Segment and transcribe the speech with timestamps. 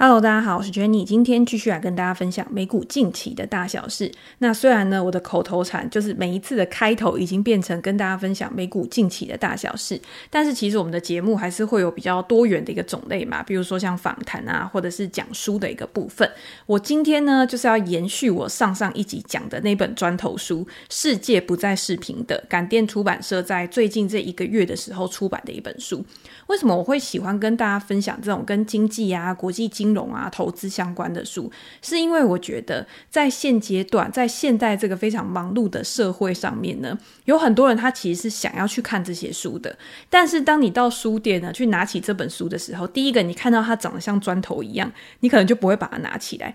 [0.00, 4.08] Hello，大家好，我是 Jenny，今天继续来跟大家分享美股近期的大小事。
[4.38, 10.00] 那虽然呢，我的口头禅就是每一次的开头已经变成跟大家分享美股近期的大小事，
[10.30, 16.30] 但是其实我们的节目还是会有比较多元的一个种类嘛，比如说像访谈啊，或者是讲书的一个部分。
[16.66, 26.04] 我今天呢，就是要延续我上上一集讲的那本砖头书《世界不再是平的》，感电出版社在最近这一个月的时候出版的一本书。
[26.46, 39.74] 为什么我会喜欢跟大家分享这种跟经济啊、国际经金融啊，投资相关的书，是因为我觉得在现阶段，在现代这个非常忙碌的社会上面呢，有很多人他其实是想要去看这些书的。
[40.10, 46.54] 但是当你到书店呢，去拿起这本书的时候，第一个你看到它长得像砖头一样，你可能就不会把它拿起来。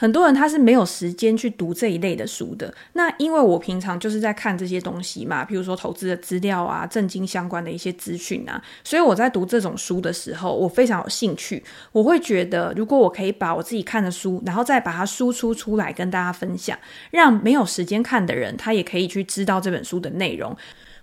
[0.00, 2.72] 很多人他是没有时间去读这一类的书的。
[2.94, 11.62] 那因为我平常就是在看这些东西嘛，比如说投资的资料啊、正经相关的一些资讯啊，所以我在读这种书的时候，我非常有兴趣。
[11.92, 16.78] 我会觉得，如果我可以把我自己看的书，然后再把它输出出来跟大家分享，
[17.10, 20.56] 让没有时间看的人，他也可以去知道这本书的内容。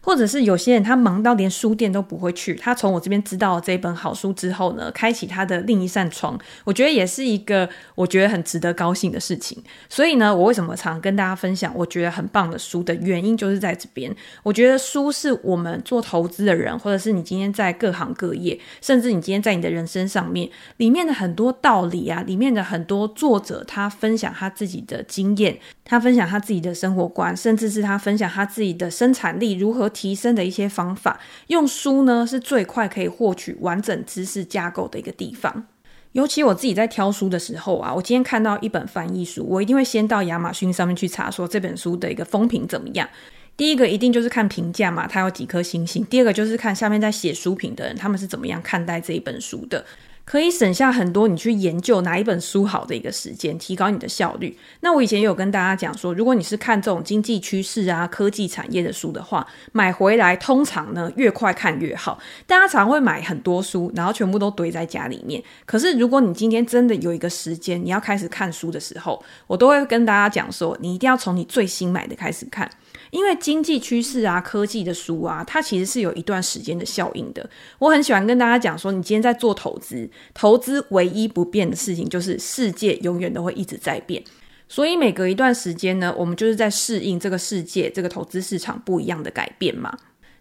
[0.07, 9.61] 或者是有些人他忙到连书店都不会去，他从我这边知道了这本好书之后呢，开启他的另一扇窗，我觉得也是一个我觉得很值得高兴的事情。
[9.89, 14.15] 所以呢，我为什么常跟大家分享我觉得很棒的书的原因就是在这边。
[14.43, 35.65] 我觉得书是我们做投资的人，或者是你今天在各行各业，甚至你今天在你的人生上面里面的很多道理啊，里面的很多作者他分享他自己的经验，他分享他自己的生活观，甚至是他分享他自己的生产力如何提升的一些方法，用书呢是最快可以获取完整知识架构的一个地方。
[36.11, 43.07] 尤其我自己在挑书的时候啊，我今天看到一本翻译书，我一定会先到亚马逊上面去查，说这本书的一个风评怎么样。
[43.55, 46.05] 第一个一定就是看评价嘛，它有几颗星星。
[46.05, 49.83] 第二个就是看下面在写书评的人，他们是怎么样看待这一本书的。
[50.27, 54.57] 可以省下很多你去研究哪一本书好的一个时间，提高你的效率。
[54.81, 62.19] 那我以前有跟大家讲说，如果你是看这种经济趋势啊、科技产业的书的话，买回来通常呢越快看越好。
[62.45, 65.41] 大家常会买很多书，然后全部都堆在家里面。
[65.65, 72.69] 可是如果你今天真的有一个时间，你要开始看书的时候，我都会跟大家讲说，你一定要从你最新买的开始看。
[73.09, 77.49] 因为经济趋势啊、科技的书啊，它其实是有一段时间的效应的。
[77.79, 84.23] 我很喜欢跟大家讲说，你今天在做投资，投资唯一不变的事情就是世界永远都会一直在变。
[84.69, 89.97] 所以每隔一段时间呢，我们就是在适应这个世界、这个投资市场不一样的改变嘛。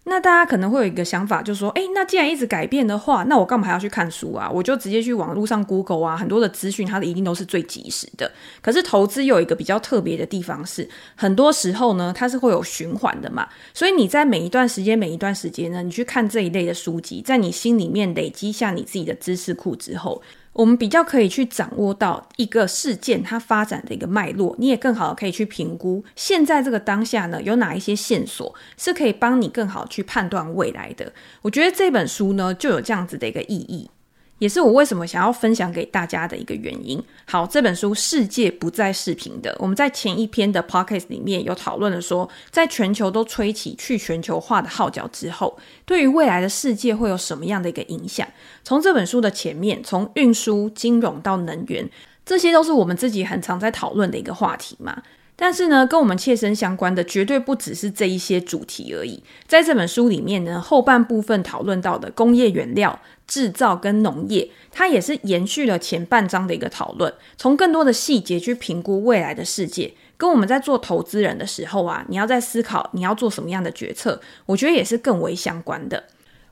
[0.08, 4.48] 那大家可能会有一个想法，就是说，诶，那既然一直改变的话，那我干嘛还要去看书啊？
[4.48, 8.30] 我就直接去网络上 Google 啊，很多的资讯它的一定都是最及时的。
[8.62, 13.48] 可是投资有一个比较特别的地方是，很多时候呢，它是会有循环的嘛。
[13.74, 20.22] 所以你在每一段时间、每一段时间呢，你去看这一类的书籍，在你心里面累积下你自己的知识库之后。
[20.56, 31.12] 我们比较可以去掌握到一个事件它发展的一个脉络，你也更好可以去评估现在这个当下呢，有哪一些线索是可以帮你更好去判断未来的。
[31.42, 33.90] 我觉得这本书呢，就有这样子的一个意义。
[34.38, 37.02] 也是我为什么想要分享给大家的一个原因。
[37.24, 48.28] 好，这本书《世界不再是平的》，我们在前一篇的 podcast 里面有讨论了说，在全球都吹起去全球化的号角之后，对于未来的世界会有什么样的一个影响？
[48.62, 51.88] 从这本书的前面，从运输、金融到能源，
[52.24, 55.02] 这些都是我们自己很常在讨论的一个话题嘛。
[55.38, 59.22] 但是呢，跟我们切身相关的绝对不只是这一些主题而已。
[59.46, 69.92] 在这本书里面呢，后半部分讨论到的工业原料制造跟农业，它也是延续了前半章的一个讨论，从更多的细节去评估未来的世界。
[70.16, 76.04] 跟我们在做投资人的时候啊，你要在思考你要做什么样的决策，我觉得也是更为相关的。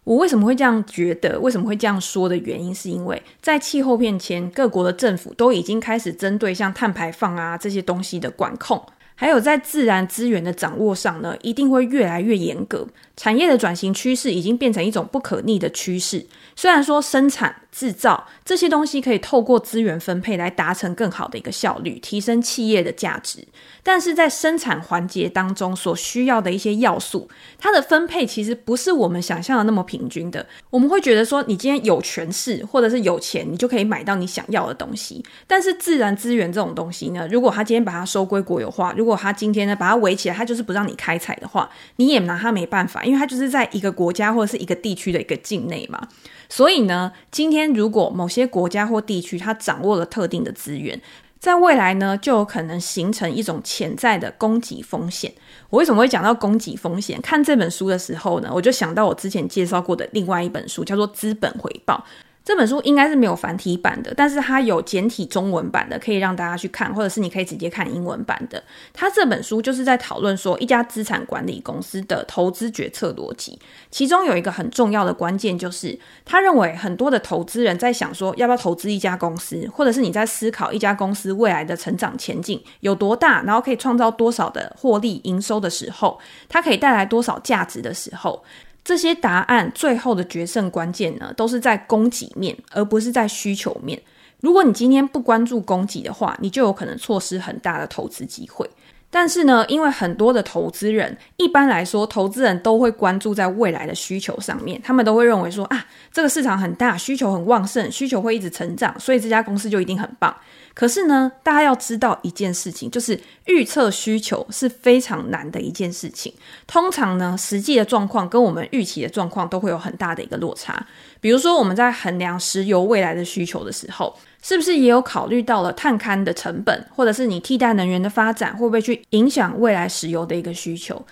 [0.04, 1.40] 我为什么会这样觉得？
[1.40, 8.80] 为什么会这样说的原因，是因为在气候变迁，各国的政府都已经开始针对像碳排放啊这些东西的管控，
[9.14, 12.86] 还有在自然资源的掌握上呢，一定会越来越严格。
[13.16, 16.26] 产业的转型趋势已经变成一种不可逆的趋势。
[16.56, 23.44] 虽然说生产制造这些东西可以透过资源分配来达成更好的一个效率，提升企业的价值，
[23.82, 27.28] 但是在生产环节当中所需要的一些要素，
[27.58, 30.46] 它的分配其实不是我们想象的那么平均的。
[30.70, 35.24] 我们会觉得说，你今天有权势或者是有钱，你就可以买到你想要的东西。
[35.48, 46.08] 但是自然资源这种东西呢，如果他今天把它收归国有化，如果他今天呢把它围起来，他就是不让你开采的话，你也拿他没办法，因为它就是在一个国家或者是一个地区的一个境内嘛。
[46.48, 51.00] 所以呢，今天如果某些国家或地区它掌握了特定的资源，
[51.40, 55.32] 在未来呢，就有可能形成一种潜在的供给风险。
[55.70, 57.20] 我为什么会讲到供给风险？
[57.20, 62.04] 看这本书的时候呢，我就想到我之前介绍过的另外一本书，叫做《资本回报》。
[62.44, 68.62] 这本书应该是没有繁体版的，但是它有简体中文版的，可以让大家去看，或者是你可以直接看英文版的。
[68.92, 73.58] 它这本书就是在讨论说一家资产管理公司的投资决策逻辑，
[73.90, 86.20] 其中有一个很重要的关键，就是他认为很多的投资人在想说要不要投资一家公司，或者是你在思考一家公司未来的成长前景有多大，然后可以创造多少的获利营收的时候，
[86.50, 88.44] 它可以带来多少价值的时候。
[88.84, 94.00] 这些答案最后的决胜关键呢，都是在供给面，而不是在需求面。
[94.40, 98.68] 如果你今天不关注供给的话，你就有可能错失很大的投资机会。
[99.14, 110.34] 但是呢，因为很多的投资人，一般来说，投资人都会关注在未来的需求上面，他们都会认为说啊，这个市场很大，需求很旺盛，需求会一直成长，所以这家公司就一定很棒。
[110.74, 113.16] 可是呢，大家要知道一件事情，就是
[113.46, 116.34] 预测需求是非常难的一件事情。
[116.66, 120.84] 通常呢，实际的状况跟我们预期的状况都会有很大的一个落差。
[121.20, 124.12] 比如说，我们在衡量石油未来的需求的时候，
[124.46, 131.02] 是不是也有考虑到了探勘的成本，或者是你替代能源的发展会不会去影响未来石油的一个需求？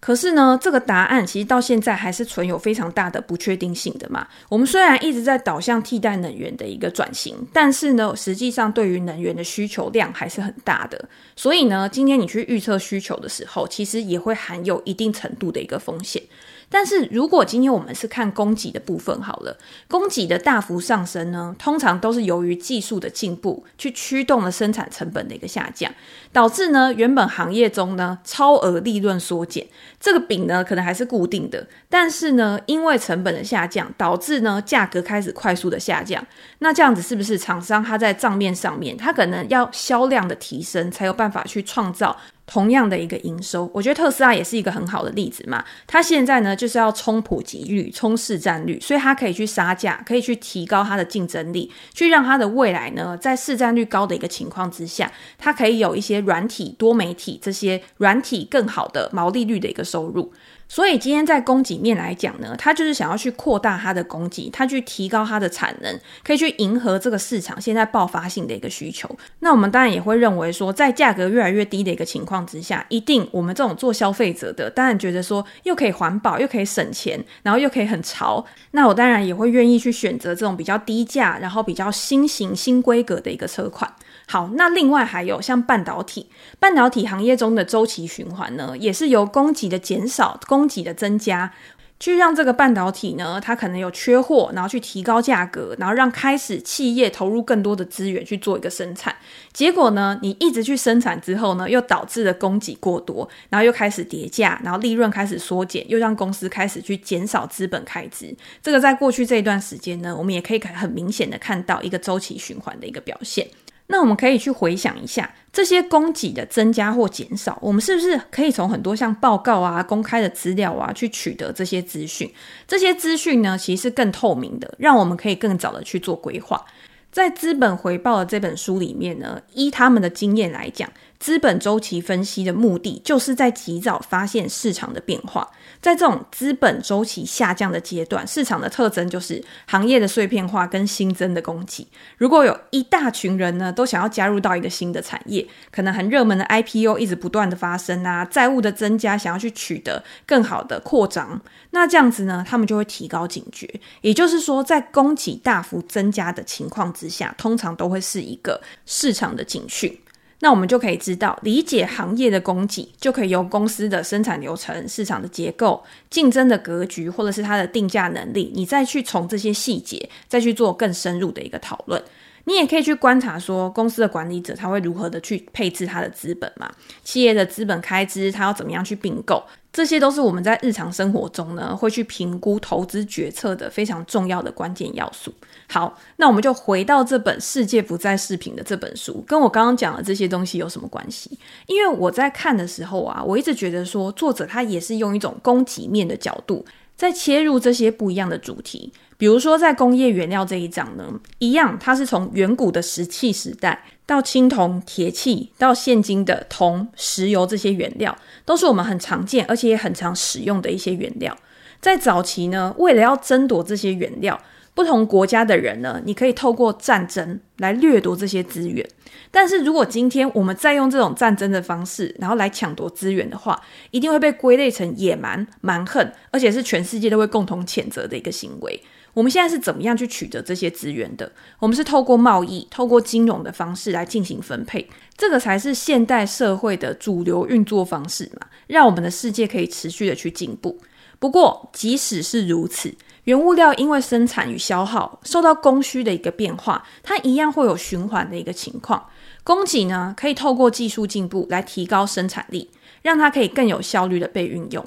[0.00, 4.26] 可是呢，这个答案其实到现在还是存有非常大的不确定性的嘛。
[4.48, 11.06] 我们虽然一直在导向替代能源的一个转型，但是呢，实际上对于能源的需求量还是很大的。
[11.36, 16.22] 所以呢，今天你去预测需求的时候，其实也会含有一定程度的一个风险。
[16.70, 19.56] 但是如果今天我们是看供给的部分好了，
[19.88, 25.90] 供给的大幅上升呢，通常都是由于技术的进步去驱动了生产成本的一个下降，
[26.32, 29.66] 导致呢原本行业中呢超额利润缩减，
[29.98, 36.24] 这个饼呢可能还是固定的，但是呢因为成本的下降，导致呢价格开始快速的下降，
[36.58, 42.16] 那这样子是不是厂商他在账面上面，他可能要销量的提升才有办法去创造
[42.48, 45.62] 同样的一个营收，我觉得特斯拉也是一个很好的例子嘛。
[45.86, 60.32] 它现在呢就是要冲普及率、冲市占率，所以它可以去杀价，可以去提高它的竞争力，去让它的未来呢在市占率高的一个情况之下，它可以有一些软体、多媒体这些软体更好的毛利率的一个收入。
[60.68, 69.08] 所以今天在供给面来讲呢，它就是想要去扩大它的供给，它去提高它的产能，可以去迎合这个市场现在爆发性的一个需求。
[69.40, 78.44] 那我们当然也会认为说，在价格越来越低的一个情况之下，一定我们这种做消费者的，当然觉得说又可以环保，又可以省钱，然后又可以很潮。
[78.72, 83.90] 那我当然也会愿意去选择这种比较低价，然后比较新型、新规格的一个车款。
[84.30, 86.26] 好，那另外还有像半导体，
[86.60, 91.50] 半导体行业中的周期循环呢，也是由供给的减少、供给的增加，
[91.98, 99.16] 去让这个半导体呢，它可能有缺货，然后去提高价格，然后让开始企业投入更多的资源去做一个生产。
[99.54, 108.36] 结果呢，你一直去生产之后呢，又导致了供给过多，然后又开始跌价，然后利润开始缩减，又让公司开始去减少资本开支。
[108.62, 113.48] 这个在过去这一段时间呢，我们也可以很明显的看到一个周期循环的一个表现。
[113.88, 122.30] 那我们可以去回想一下，这些供给的增加或减少，我们是不是可以从很多像报告啊、公开的资料啊去取得这些资讯？
[122.66, 126.64] 这些资讯呢，其实更透明的，让我们可以更早的去做规划。
[127.10, 135.48] 在《资本回报》的这本书里面呢，依他们的经验来讲，资本周期分析的目的就是在及早发现市场的变化。
[135.80, 141.86] 在这种资本周期下降的阶段，市场的特征就是行业的碎片化跟新增的供给。
[142.16, 153.68] 如果有一大群人呢，都想要加入到一个新的产业，可能很热门的 IPO 一直不断的发生啊，债务的增加，想要去取得更好的扩张，那这样子呢，他们就会提高警觉。
[154.00, 159.96] 也就是说，在供给大幅增加的情况之下，通常都会是一个市场的警讯。
[160.40, 172.00] 那我们就可以知道，理解行业的供给，就可以由公司的生产流程、市场的结构、竞争的格局，或者是它的定价能力，你再去从这些细节，再去做更深入的一个讨论。
[172.48, 176.70] 你也可以去观察说，公司的管理者他会如何的去配置他的资本嘛？
[177.04, 179.44] 企业的资本开支，他要怎么样去并购？
[179.70, 185.30] 这些都是我们在日常生活中呢，会去评估投资决策的非常重要的关键要素。
[185.68, 191.38] 好，那我们就回到这本《世界不再视频》的这本书，跟我刚刚讲的这些东西有什么关系？
[191.66, 196.64] 因为我在看的时候啊，我一直觉得说，作者他也是用一种供给面的角度，
[196.96, 198.90] 在切入这些不一样的主题。
[199.18, 211.36] 比如说，在工业原料这一章呢，一样，它是从远古的石器时代到青铜、铁器，到现今的铜、石油这些原料，都是我们很常见而且也很常使用的一些原料。
[211.80, 214.40] 在早期呢，为了要争夺这些原料，
[214.72, 218.88] 不同国家的人呢，你可以透过战争来掠夺这些资源。
[219.32, 223.60] 但是如果今天我们再用这种战争的方式，然后来抢夺资源的话，
[223.90, 228.80] 一定会被归类成野蛮、蛮横，而且是全世界都会共同谴责的一个行为。
[229.18, 231.32] 我们现在是怎么样去取得这些资源的？
[231.58, 240.78] 我们是透过贸易、透过金融的方式来进行分配，这个才是现代社会的主流运作方式嘛，让我们的世界可以持续的去进步。
[241.18, 242.94] 不过，即使是如此，
[243.24, 249.04] 原物料因为生产与消耗受到供需的一个变化，它一样会有循环的一个情况。
[249.42, 252.70] 供给呢，可以透过技术进步来提高生产力，
[253.02, 254.86] 让它可以更有效率的被运用。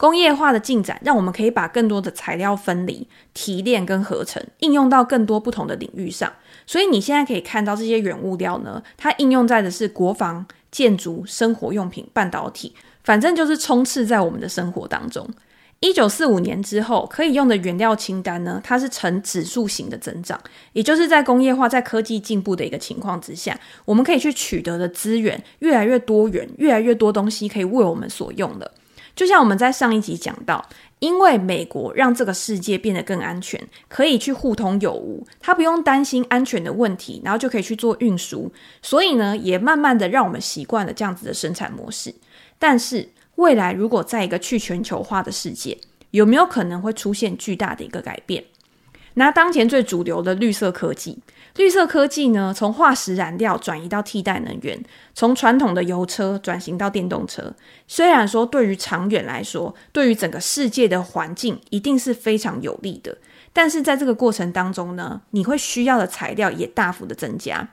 [0.00, 6.32] 工业化的进展，让我们可以把更多的材料分离、提炼跟合成，应用到更多不同的领域上。
[6.66, 15.28] 所以你现在可以看到这些原物料呢，它应用在的是国防、建筑、生活用品、半导体，反正就是充斥在我们的生活当中。
[15.80, 20.40] 一九四五年之后，可以用的原料清单呢，它是呈指数型的增长，
[20.72, 23.54] 也就是在工业化、在科技进步的一个情况之下，
[23.84, 28.72] 我们可以去取得的资源越来越多元，越来越多东西可以为我们所用了。
[29.14, 30.64] 就像我们在上一集讲到，
[30.98, 38.50] 因为美国让这个世界变得更安全，可以去互通有无，它不用担心安全的问题，然后就可以去做运输，
[38.80, 42.14] 所以呢，也慢慢的让我们习惯了这样子的生产模式。
[42.58, 45.76] 但是未来如果在一个去全球化的世界，
[46.10, 48.44] 有没有可能会出现巨大的一个改变？
[49.14, 51.18] 拿当前最主流的绿色科技。
[51.56, 54.82] 绿色科技呢，从化石燃料转移到替代能源，
[55.14, 57.52] 从传统的油车转型到电动车。
[57.86, 63.18] 虽然说对于长远来说，对于整个世界的环境一定是非常有利的，
[63.52, 67.68] 但是在这个过程当中呢，你会需要的材料也大幅的增加。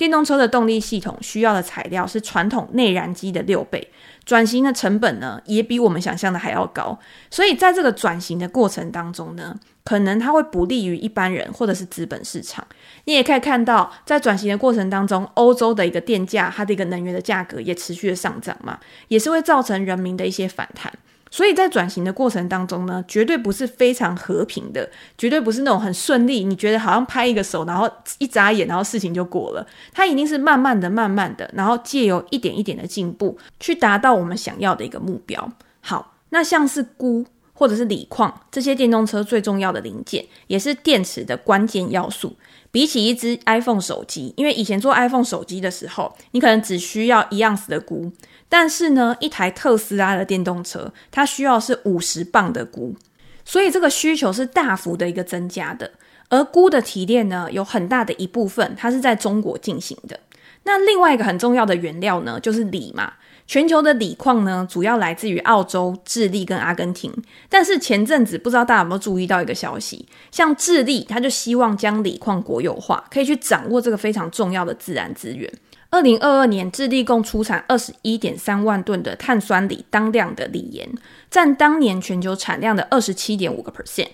[0.00, 3.86] 电动车的动力系统需要的材料是传统内燃机的六倍。
[4.24, 6.98] 转型的成本呢，也比我们想象的还要高，
[7.30, 9.54] 所以在这个转型的过程当中呢，
[9.84, 12.66] 可能它会不利于一般人或者是资本市场。
[13.04, 18.78] 你也可以看到，在转型的过程当中，欧洲的一个电价，它的一个能源的价格也持续的上涨嘛，
[19.08, 20.90] 也是会造成人民的一些反弹。
[21.30, 26.44] 所以在转型的过程当中呢，绝对不是非常和平的，绝对不是那种很顺利。
[26.44, 29.64] 你觉得好像拍一个手，然后一眨眼，然后事情就过了。
[29.92, 35.48] 它一定是慢慢的、慢慢的，然后借由一点一点的进步，去达到我们想要的一个目标。
[35.80, 37.24] 好，那像是孤
[37.60, 42.34] 或者是锂矿这些电动车最重要的零件，也是电池的关键要素。
[42.70, 48.10] 比起一支 iPhone 手机，因为以前做 iPhone 手机的时候，你可能只需要一盎司的钴。
[48.48, 52.96] 但是呢，一台特斯拉的电动车，它需要是五十磅的钴，
[53.44, 55.90] 所以这个需求是大幅的一个增加的。
[56.30, 60.18] 而钴的提炼呢，有很大的一部分它是在中国进行的。
[60.64, 63.12] 那另外一个很重要的原料呢，就是锂嘛。
[63.50, 67.12] 全球的锂矿呢，主要来自于澳洲、智利跟阿根廷。
[67.48, 75.52] 但是前阵子不知道大家有没有注意到一个消息，像智利，他就希望将锂矿国有化，可以去掌握这个非常重要的自然资源。
[75.90, 80.88] 二零二二年，智利共出产二十一点三万吨的碳酸锂当量的锂盐，
[81.28, 84.10] 占当年全球产量的二十七点五个 percent。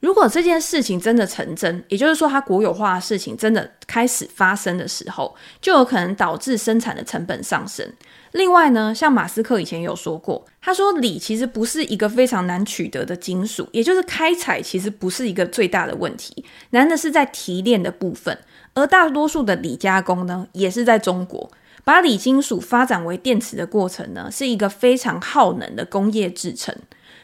[0.00, 7.90] 如果这件事情真的成真，也就是说它国有化的事情真的开始发生的时候，就有可能导致生产的成本上升。
[8.32, 18.38] 另外呢，像马斯克以前有说过，他说锂其实不是一个非常难取得的金属，也就是开采其实不是一个最大的问题，难的是在提炼的部分。
[18.74, 21.50] 而大多数的锂加工呢，也是在中国。
[21.82, 26.74] 把锂金属发展为电池的过程呢，是一个非常耗能的工业制程。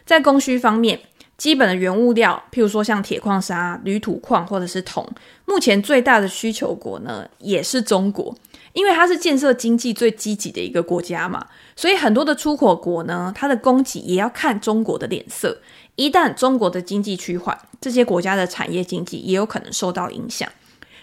[0.07, 1.01] 在供需方面，
[1.43, 5.05] 基本的原物料，譬如说像铁矿砂、铝土矿或者是铜，
[5.45, 8.33] 目前最大的需求国呢，也是中国，
[8.75, 11.45] 因为它是建设经济最积极的一个国家嘛。
[11.75, 15.59] 所以很多的出口国呢，它的供给也要看中国的脸色。
[15.97, 20.49] 一旦中国的经济趋缓，这些国家的产业经济也有可能受到影响。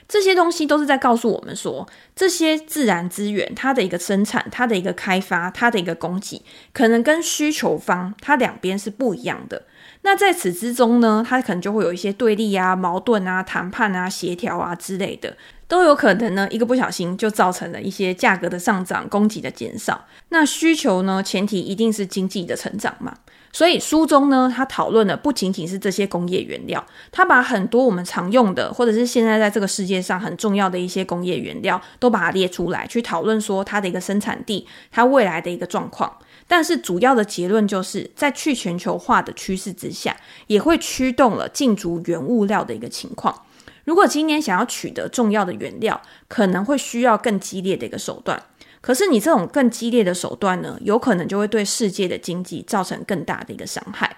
[0.10, 6.42] 这些东西都是在告诉我们说，这些自然资源它的一个生产、它的一个开发、它的一个供给，
[6.74, 9.68] 可能跟需求方它两边是不一样的。
[10.02, 15.38] 那在此之中呢，它可能就会有一些对立啊、矛盾啊、谈判啊、协调啊之类的，
[15.68, 20.08] 都有可能呢，一个不小心就造成了一些价格的上涨、供给的减少。
[20.30, 23.16] 那需求呢，前提一定是经济的成长嘛。
[23.52, 36.18] 所以书中呢，他讨论的不仅仅是这些工业原料，他把很多我们常用的，或者是现在在这个世界上很重要的一些工业原料，都把它列出来，去讨论说它的一个生产地，它未来的一个状况。
[36.48, 40.16] 但是主要的结论就是在去全球化的趋势之下，
[40.48, 43.44] 也会驱动了竞逐原物料的一个情况。
[43.86, 48.42] 如果今年想要取得重要的原料，可能会需要更激烈的一个手段。
[48.82, 54.16] 可是你这种更激烈的手段呢，有可能就会对世界的经济造成更大的一个伤害。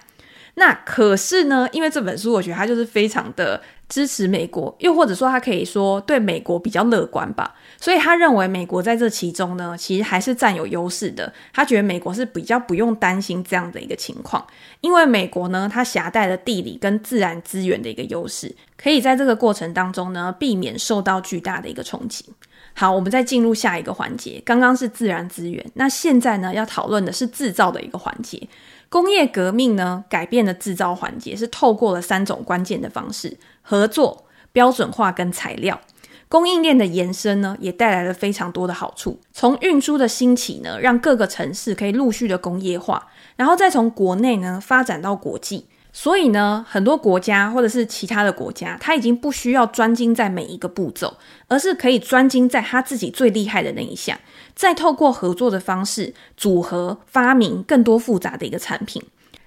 [0.54, 7.54] 那可是呢，因为这本书我觉得它就是非常的支持美国，又或者说他可以说对美国比较乐观吧。
[7.80, 11.32] 所以他认为美国在这其中呢，其实还是占有优势的。
[11.54, 14.46] 他觉得美国是比较不用担心这样的一个情况，
[14.82, 22.26] 因为美国呢，它夹带了地理跟自然资源的一个优势，可以在这个过程当中呢，避免受到巨大的一个冲击。
[22.74, 24.42] 好，我们再进入下一个环节。
[24.44, 28.48] 刚刚是自然资源，那现在呢，要讨论的是制造的一个环节。
[28.88, 35.80] 工业革命呢，改变了制造环节，是透过了三种关键的方式：合作、标准化跟材料。
[36.28, 39.20] 供应链的延伸呢，也带来了非常多的好处。
[39.32, 45.66] 从运输的兴起呢，让各个城市可以陆续的工业化，然后再从国内呢发展到国际。
[45.94, 51.18] 所以呢，很多国家或者是其他的国家，他已经不需要专精在每一个步骤，
[51.48, 54.18] 而是可以专精在他自己最厉害的那一项，
[54.54, 59.02] 再透过合作的方式组合发明更多复杂的一个产品。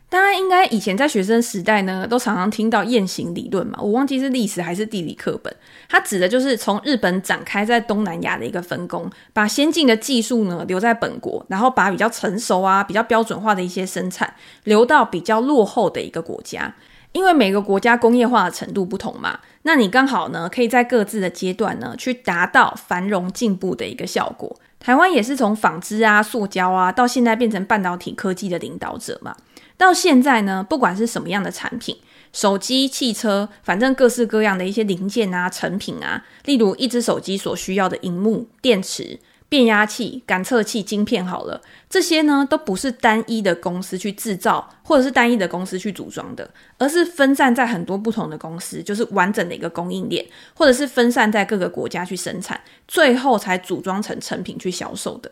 [0.08, 3.78] 当然，应该以前在学生时代呢，都常常听到雁行理论嘛。
[3.82, 5.54] 我忘记是历史还是地理课本。
[5.90, 14.34] 它指的就是从日本展开在东南亚的一个分工，把先进的技术呢留在本国，然后把比较成熟啊、比较标准化的一些生产
[14.64, 16.74] 留到比较落后的一个国家。
[17.12, 24.56] 因为每个国家工业化的程度不同嘛，那你刚好呢可以在各自的阶段呢去达到繁荣进步的一个效果。
[24.80, 29.36] 台湾也是从纺织啊、塑胶啊，到现在变成半导体科技的领导者嘛。
[29.78, 31.98] 到现在呢，不管是什么样的产品，
[32.32, 55.30] 手机、汽车，反正各式各样的一些零件啊、成品啊，例如一只手机所需要的荧幕、电池、变压器、感测器、晶片，好了，这些呢都不是单一的公司去制造，或者是单一的公司去组装的，而是分散在很多不同的公司，就是完整的一个供应链，或者是分散在各个国家去生产，最后才组装成成品去销售的。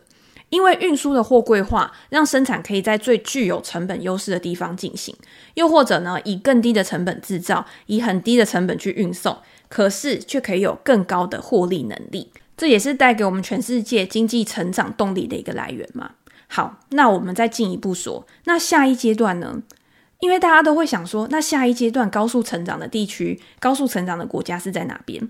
[0.54, 5.12] 因为运输的货柜化，让生产可以在最具有成本优势的地方进行，
[5.54, 9.36] 又或者呢，以更低的成本制造，以很低的成本去运送，
[9.68, 16.12] 可是却可以有更高的获利能力，这也是带给我们全世界经济成长动力的一个来源嘛。
[16.46, 19.60] 好，那我们再进一步说，那下一阶段呢？
[20.20, 25.28] 因为大家都会想说，那下一阶段高速成长的地区、高速成长的国家是在哪边？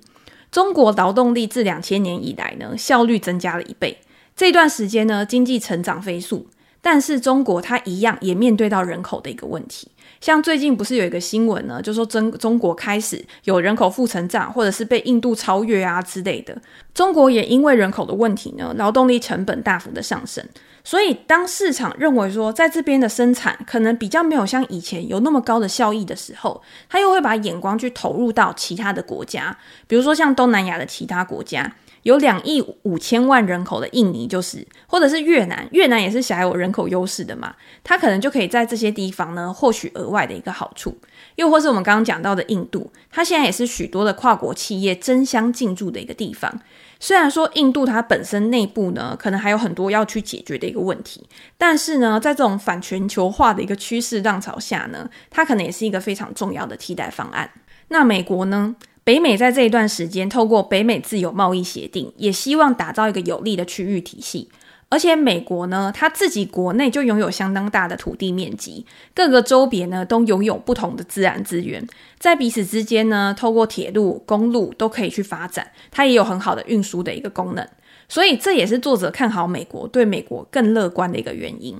[0.52, 3.98] 中国劳动力自两千年以来呢，效率增加了一倍。
[4.36, 6.48] 这段时间呢，经济成长飞速，
[6.82, 9.88] 但是中国它一样也面对到人口的一个问题。
[10.20, 16.56] 像最近不是有一个新闻呢，就说中中国开始有人口负成长，或者是被印度超越啊之类的。
[16.94, 20.44] 中国也因为人口的问题呢，劳动力成本大幅的上升。
[20.82, 31.72] 所以当市场认为说在这边的生产可能比较没有像以前有那么高的效益的时候，他又会把眼光去投入到其他的国家，比如说像东南亚的其他国家。
[32.04, 40.96] 有两亿五千万人口的印尼，就是或者是越南，越南也是享有人口优势的嘛，它可能就可以在这些地方呢获取额外的一个好处。
[41.36, 46.60] 又或是我们刚刚讲到的印度，它现在也是许多的跨国企业争相进驻的一个地方。
[47.00, 51.26] 虽然说印度它本身内部呢可能还有很多要去解决的一个问题，
[51.58, 57.50] 但是呢，在这种反全球化的一个趋势浪潮下呢，它可能也是一个非常重要的替代方案。
[57.88, 58.76] 那美国呢？
[59.04, 64.48] 北美在这一段时间，透过北美自由贸易协定，也希望打造一个有利的区域体系。
[64.88, 71.86] 而且美国呢，它自己国内就拥有相当大的土地面积，各个州别呢都拥有不同的自然资源，
[72.18, 77.68] 在彼此之间呢，透过铁路、公路都可以去发展，它也有很好的运输的一个功能。
[78.08, 81.76] 所以这也是作者看好美国、对美国更乐观的一个原因。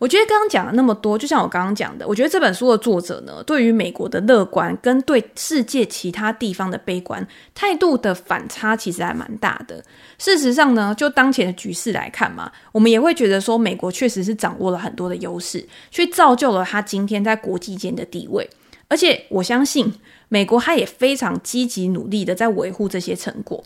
[0.00, 9.84] 我觉得刚刚讲了那么多，就像我刚刚讲的，我觉得这本书的作者呢，对于美国的乐观跟对世界其他地方的悲观态度的反差，其实还蛮大的。
[10.16, 18.48] 事实上呢，就当前的局势来看嘛，我们也会觉得说，美国确实是掌握了很多的优势，去造就了他今天在国际间的地位。
[18.88, 19.92] 而且我相信，
[20.30, 23.62] 美国他也非常积极努力的在维护这些成果，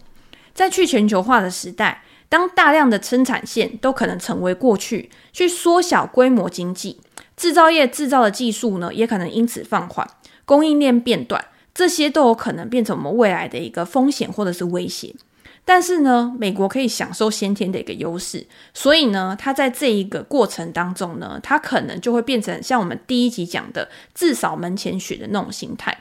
[0.52, 2.02] 在去全球化的时代。
[2.28, 7.00] 当大量的生产线都可能成为过去，去缩小规模经济，
[7.36, 10.08] 制造业制造的技术呢，也可能因此放缓，
[10.44, 15.14] 供应链变短，这些都有可能变成我们未来的一个风险或者是威胁。
[15.66, 25.96] 但是呢，美国可以享受先天的一个优势，所以呢，它在这一个过程当中呢，它可能就会变成像我们第一集讲的“自扫门前雪”的那种心态。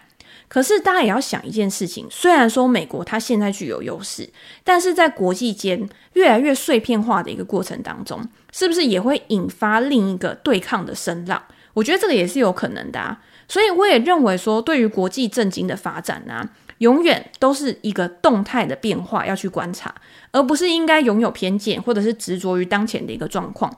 [0.53, 4.29] 可是大家也要想一件事情，虽然说美国它现在具有优势，
[4.63, 11.41] 但是在国际间越来越碎片化的一个过程当中，是不是也会引发另一个对抗的声浪？
[11.73, 13.19] 我觉得这个也是有可能的啊。
[13.47, 19.95] 所以我也认为说，对于国际政经的发展呢，永远都是一个动态的变化要去观察，
[20.31, 23.75] 而不是应该拥有偏见或者是执着于当前的一个状况。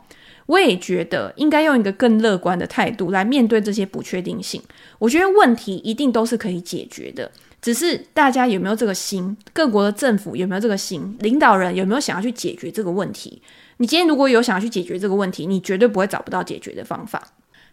[0.48, 4.62] 我也觉得应该用一个更乐观的态度来面对这些不确定性。
[5.00, 7.32] 我觉得问题一定都是可以解决的，
[7.62, 13.42] 只是大家有没有这个心，各国的政府有没有这个心，领导人有没有想要去解决这个问题？
[13.78, 17.22] 你今天如果有想要去解决这个问题，你绝对不会找不到解决的方法。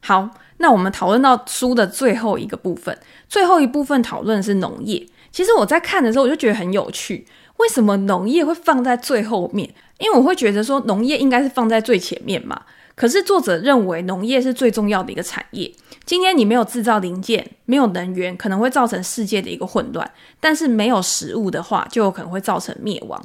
[0.00, 2.96] 好，那我们讨论到书的最后一个部分，
[3.28, 5.06] 最后一部分讨论是农业。
[5.30, 7.24] 其实我在看的时候，我就觉得很有趣，
[7.58, 9.72] 为什么农业会放在最后面？
[9.98, 12.60] 因为我会觉得说，农业应该是放在最前面嘛。
[12.94, 15.72] 可是作者认为农业是最重要的一个产业。
[16.04, 20.06] 今天你没有制造零件，没有能源，可能会造成世界的一个混乱；
[20.40, 23.22] 但是没有食物的话，就有可能会造成灭亡。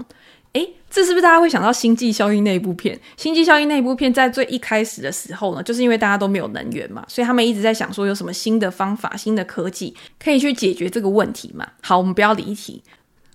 [0.54, 2.96] 诶，这是不是大家会想到《星际效应》那一部片？
[3.18, 11.68] 《星际效应》那一部片在最一开始的时候呢，就是因为大家都没有能源嘛，所以他们一直在想说有什么新的方法、新的科技可以去解决这个问题嘛。
[11.82, 12.82] 好，我们不要离题。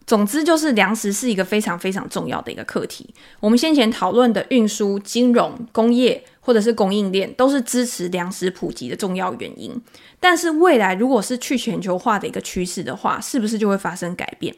[0.06, 3.14] 总之就是粮食是一个非常非常重要的一个课题。
[3.40, 9.74] 我们先前讨论的运输、金融、工业或者是供应链，都是支持粮食普及的重要原因。
[10.18, 14.54] 但是未来如果是去全球化的一个趋势的话，是不是就会发生改变？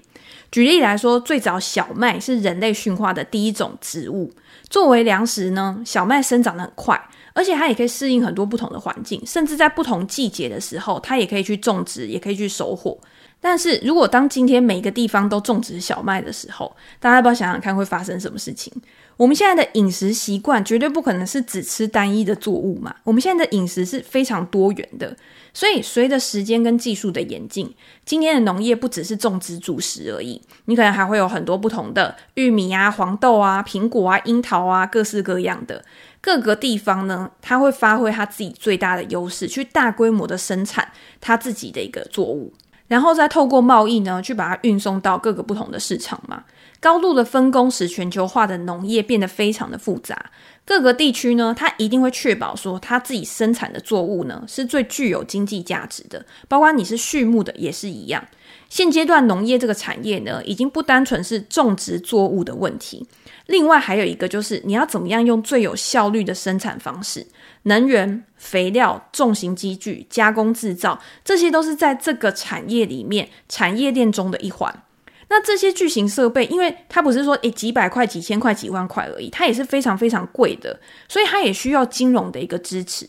[0.51, 4.33] 举例来说，最早小麦是人类驯化的第一种植物，
[4.71, 12.99] 作为粮食呢，小麦生长得很快，而且它也可以适应很多不同的环境，甚至在不同季节的时候，它也可以去种植，也可以去收获。
[13.47, 18.73] 但是如果当今天每个地方都种植小麦的时候，大家要不要想想看会发生什么事情？
[19.19, 25.15] 我们现在的饮食习惯绝对不可能是只吃单一的作物嘛，我们现在的饮食是非常多元的。
[25.53, 27.71] 所以，随着时间跟技术的演进，
[28.07, 35.85] 今天的农业不只是种植主食而已，你可能还会有很多不同的玉米啊、黄豆啊、苹果啊、樱桃啊，各式各样的。
[36.23, 42.51] 各个地方呢，它会发挥它自己最大的优势，去大规模的生产它自己的一个作物，
[42.89, 46.45] 然后再透过贸易呢，去把它运送到各个不同的市场嘛。
[46.81, 50.31] 高度的分工使全球化的农业变得非常的复杂。
[50.67, 56.25] 各个地区呢，它一定会确保说，它自己生产的作物呢是最具有经济价值的。
[56.47, 58.23] 包括你是畜牧的也是一样。
[58.69, 63.07] 现阶段农业这个产业呢，已经不单纯是种植作物的问题，
[63.47, 67.27] 另外还有一个就是你要怎么样用最有效率的生产方式，
[67.65, 74.83] 能源、肥料、重型机具、加工制造，这些都是在这个产业里面产业链中的一环。
[75.29, 80.79] 那这些巨型设备，因为它不是说诶几百块、几千块、几万块而已，它也是非常非常贵的，
[81.09, 83.09] 所以它也需要金融的一个支持。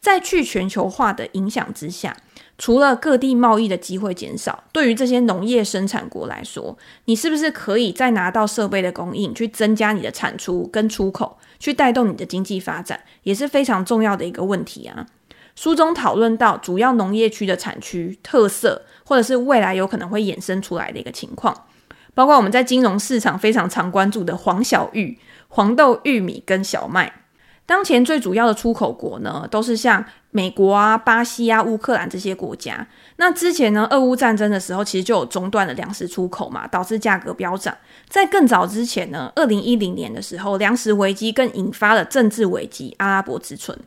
[0.00, 2.14] 在去全球化的影响之下，
[2.56, 15.04] 除了各地贸易的机会减少，对于这些农业生产国来说，你是不是可以再拿到设备的供应，去增加你的产出跟出口，去带动你的经济发展，也是非常重要的一个问题啊。
[15.56, 21.66] 书中讨论到主要农业区的产区特色，或者是未来有可能会衍生出来的一个情况，
[22.14, 27.20] 包括我们在金融市场非常常关注的黄小玉、黄豆、玉米跟小麦。
[27.66, 30.04] 当前最主要的出口国呢，都是像
[30.36, 32.84] 美国啊、巴西啊、乌克兰这些国家。
[33.18, 37.72] 那之前呢，俄乌战争的时候，其实就有中断了粮食出口嘛，导致价格飙涨。
[38.08, 43.78] 在更早之前呢，二零一零年的时候，粮食危机更引发了政治危机——阿拉伯之春。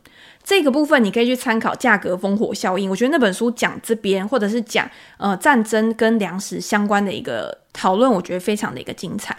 [0.42, 9.36] 这个部分你可以去参考《价格烽火效应》，我觉得那本书讲这边，或者是讲呃战争跟粮食相关的一个讨论，我觉得非常的一个精彩。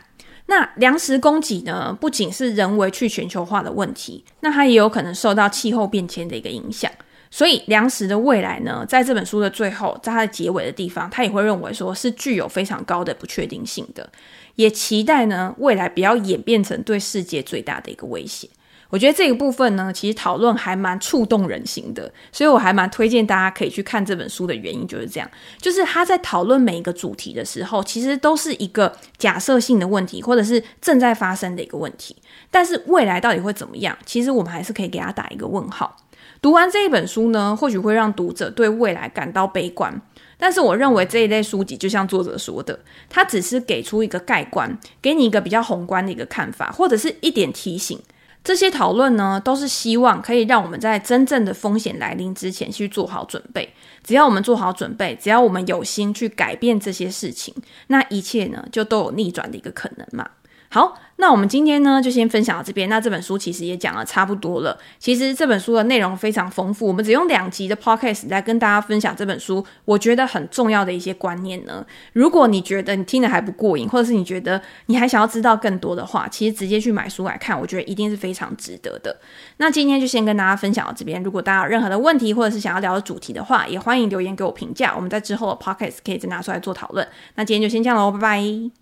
[0.50, 6.92] 那粮食供给呢，不仅是人为去全球化的问题，那它也有可能受到气候变迁的一个影响。
[7.30, 14.10] 所以粮食的未来呢，在这本书的最后，在它的结尾的地方，他也会认为说是具有非常高的不确定性的，
[14.56, 18.50] 也期待呢未来不要演变成对世界最大的一个威胁。
[18.90, 32.16] 我觉得这个部分呢，其实讨论还蛮触动人心的，所以我还蛮推荐大家可以去看这本书的原因就是这样，就是他在讨论每一个主题的时候，其实都是一个假设性的问题，或者是正在发生的一个问题，
[32.50, 35.96] 但是未来到底会怎么样，其实我们还是可以给他打一个问号。
[36.42, 40.02] 读完这一本书呢，或许会让读者对未来感到悲观，
[40.38, 48.02] 但是我认为这一类书籍就像作者说的，他只是给出一个概观，给你一个比较宏观的一个看法，或者是一点提醒。
[48.44, 53.72] 这些讨论呢，都是希望可以让我们在真正的风险来临之前去做好准备。
[54.04, 57.54] 只要我们做好准备，只要我们有心去改变这些事情，
[57.88, 60.28] 那一切呢，就都有逆转的一个可能嘛。
[60.72, 62.88] 好，那我们今天呢就先分享到这边。
[62.88, 64.78] 那这本书其实也讲了差不多了。
[65.00, 71.84] 其实这本书的内容非常丰富，我们只用两集的 podcast 来跟大家分享这本书，我觉得很重要的一些观念呢。
[72.14, 79.18] 如果你觉得你听得还不过瘾，或者是你觉得你还想要知道更多的话，其实直接去买书来看，我觉得一定是非常值得的。
[79.58, 81.24] 那今天就先跟大家分享到这边。
[81.24, 84.94] 如果大家有任何的问题，或者是想要聊的主题的话，也欢迎留言给我评价。
[84.96, 87.08] 我们在之后的 podcast 可以再拿出来做讨论。
[87.34, 88.80] 那今天就先这样喽，拜拜。